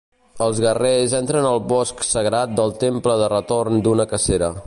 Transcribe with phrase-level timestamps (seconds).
[0.43, 4.53] Els guerrers entren al bosc sagrat del Temple de retorn d'una cacera.